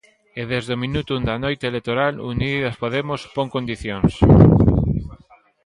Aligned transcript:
E 0.39 0.41
desde 0.51 0.71
o 0.75 0.81
minuto 0.85 1.11
un 1.17 1.23
da 1.29 1.35
noite 1.45 1.63
electoral 1.71 2.13
Unidas 2.33 2.75
Podemos 2.83 3.21
pon 3.35 3.47
condicións. 3.55 4.13